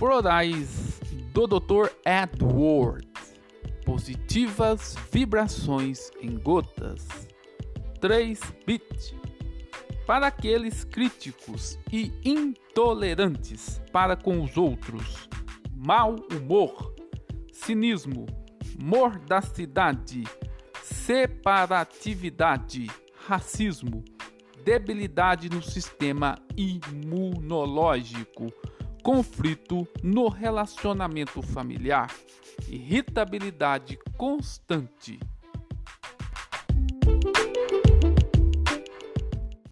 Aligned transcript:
Florais 0.00 0.98
do 1.34 1.46
Dr. 1.46 1.92
Edward. 2.06 3.06
Positivas 3.84 4.96
vibrações 5.12 6.10
em 6.22 6.38
gotas. 6.38 7.06
3 8.00 8.40
bit. 8.66 9.14
Para 10.06 10.28
aqueles 10.28 10.84
críticos 10.84 11.78
e 11.92 12.10
intolerantes 12.24 13.82
para 13.92 14.16
com 14.16 14.42
os 14.42 14.56
outros. 14.56 15.28
Mau 15.76 16.16
humor, 16.32 16.94
cinismo, 17.52 18.24
mordacidade, 18.82 20.24
separatividade, 20.82 22.86
racismo, 23.28 24.02
debilidade 24.64 25.50
no 25.50 25.62
sistema 25.62 26.38
imunológico, 26.56 28.50
conflito 29.02 29.86
no 30.02 30.28
relacionamento 30.28 31.42
familiar, 31.42 32.10
irritabilidade 32.68 33.98
constante. 34.16 35.18